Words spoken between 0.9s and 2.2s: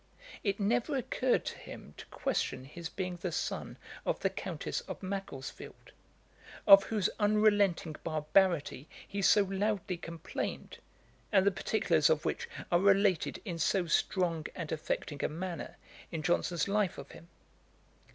occurred to him to